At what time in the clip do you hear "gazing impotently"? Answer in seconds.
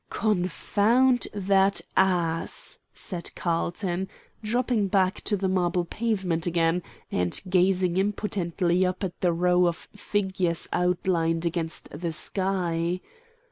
7.47-8.83